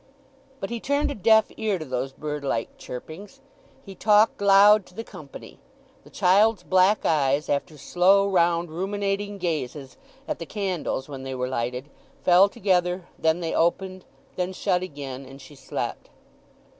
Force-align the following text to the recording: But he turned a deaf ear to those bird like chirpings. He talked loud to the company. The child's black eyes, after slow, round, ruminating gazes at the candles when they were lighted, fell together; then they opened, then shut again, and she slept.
But 0.59 0.71
he 0.71 0.79
turned 0.79 1.11
a 1.11 1.13
deaf 1.13 1.51
ear 1.57 1.77
to 1.77 1.85
those 1.85 2.11
bird 2.11 2.43
like 2.43 2.75
chirpings. 2.79 3.39
He 3.85 3.93
talked 3.93 4.41
loud 4.41 4.83
to 4.87 4.95
the 4.95 5.03
company. 5.03 5.59
The 6.03 6.09
child's 6.09 6.63
black 6.63 7.05
eyes, 7.05 7.47
after 7.49 7.77
slow, 7.77 8.27
round, 8.27 8.71
ruminating 8.71 9.37
gazes 9.37 9.97
at 10.27 10.39
the 10.39 10.47
candles 10.47 11.07
when 11.07 11.21
they 11.21 11.35
were 11.35 11.47
lighted, 11.47 11.87
fell 12.23 12.49
together; 12.49 13.09
then 13.19 13.41
they 13.41 13.53
opened, 13.53 14.03
then 14.37 14.53
shut 14.53 14.81
again, 14.81 15.23
and 15.23 15.39
she 15.39 15.53
slept. 15.53 16.09